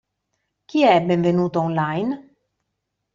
Chi 0.65 0.81
è 0.81 0.99
benvenuto 1.03 1.59
online? 1.61 2.35